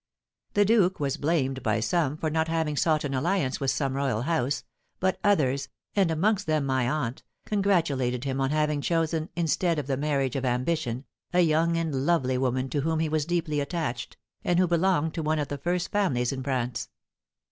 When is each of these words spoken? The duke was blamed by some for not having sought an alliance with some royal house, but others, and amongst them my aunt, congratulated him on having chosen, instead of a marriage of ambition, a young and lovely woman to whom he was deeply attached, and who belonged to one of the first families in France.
The 0.55 0.65
duke 0.65 0.99
was 0.99 1.15
blamed 1.15 1.61
by 1.61 1.79
some 1.79 2.17
for 2.17 2.31
not 2.31 2.47
having 2.47 2.75
sought 2.75 3.03
an 3.03 3.13
alliance 3.13 3.59
with 3.59 3.69
some 3.69 3.93
royal 3.95 4.23
house, 4.23 4.63
but 4.99 5.19
others, 5.23 5.69
and 5.95 6.09
amongst 6.09 6.47
them 6.47 6.65
my 6.65 6.89
aunt, 6.89 7.21
congratulated 7.45 8.23
him 8.23 8.41
on 8.41 8.49
having 8.49 8.81
chosen, 8.81 9.29
instead 9.35 9.77
of 9.77 9.87
a 9.91 9.97
marriage 9.97 10.35
of 10.35 10.43
ambition, 10.43 11.05
a 11.33 11.41
young 11.41 11.77
and 11.77 12.07
lovely 12.07 12.39
woman 12.39 12.67
to 12.69 12.81
whom 12.81 12.97
he 12.99 13.09
was 13.09 13.25
deeply 13.25 13.59
attached, 13.59 14.17
and 14.43 14.57
who 14.57 14.65
belonged 14.65 15.13
to 15.13 15.21
one 15.21 15.37
of 15.37 15.49
the 15.49 15.57
first 15.59 15.91
families 15.91 16.31
in 16.31 16.41
France. 16.41 16.89